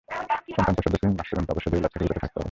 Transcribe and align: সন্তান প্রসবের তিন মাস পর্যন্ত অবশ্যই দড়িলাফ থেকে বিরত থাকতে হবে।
সন্তান 0.55 0.73
প্রসবের 0.77 0.99
তিন 1.01 1.11
মাস 1.17 1.27
পর্যন্ত 1.29 1.49
অবশ্যই 1.53 1.71
দড়িলাফ 1.73 1.91
থেকে 1.93 2.03
বিরত 2.05 2.17
থাকতে 2.21 2.35
হবে। 2.35 2.39